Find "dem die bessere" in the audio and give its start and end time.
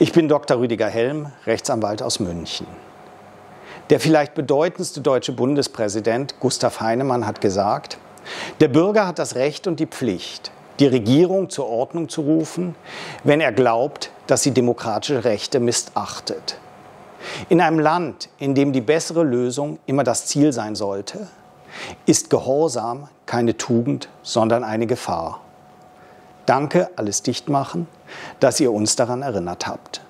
18.56-19.22